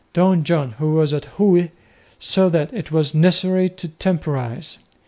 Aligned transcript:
Don 0.13 0.43
John, 0.43 0.71
who 0.79 0.95
was 0.95 1.13
at 1.13 1.25
Huy, 1.37 1.69
saw 2.19 2.49
that 2.49 2.73
it 2.73 2.91
was 2.91 3.13
necessary 3.13 3.69
to 3.69 3.87
temporise. 3.87 4.79